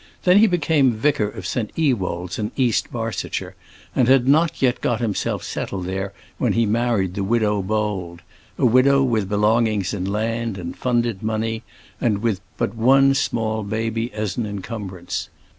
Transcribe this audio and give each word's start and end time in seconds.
Then 0.23 0.39
he 0.39 0.47
became 0.47 0.93
Vicar 0.93 1.29
of 1.29 1.45
St. 1.45 1.69
Ewold's, 1.77 2.39
in 2.39 2.51
East 2.55 2.91
Barsetshire, 2.91 3.53
and 3.95 4.07
had 4.07 4.27
not 4.27 4.59
yet 4.59 4.81
got 4.81 4.99
himself 4.99 5.43
settled 5.43 5.85
there 5.85 6.11
when 6.39 6.53
he 6.53 6.65
married 6.65 7.13
the 7.13 7.23
Widow 7.23 7.61
Bold, 7.61 8.23
a 8.57 8.65
widow 8.65 9.03
with 9.03 9.29
belongings 9.29 9.93
in 9.93 10.05
land 10.05 10.57
and 10.57 10.75
funded 10.75 11.21
money, 11.21 11.61
and 12.01 12.23
with 12.23 12.41
but 12.57 12.73
one 12.73 13.13
small 13.13 13.61
baby 13.61 14.11
as 14.11 14.37
an 14.37 14.47
encumbrance. 14.47 15.29